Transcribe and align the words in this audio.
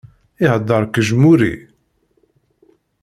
Ihedder 0.43 0.83
qejmuri! 0.93 1.53